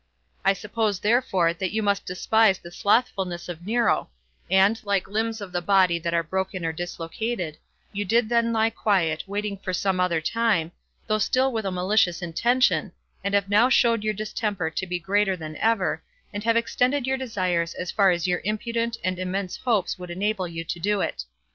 [0.43, 4.09] I suppose, therefore, that you might despise the slothfulness of Nero,
[4.49, 7.57] and, like limbs of the body that are broken or dislocated,
[7.93, 10.71] you did then lie quiet, waiting for some other time,
[11.05, 12.91] though still with a malicious intention,
[13.23, 16.01] and have now showed your distemper to be greater than ever,
[16.33, 20.47] and have extended your desires as far as your impudent and immense hopes would enable
[20.47, 21.25] you to do it.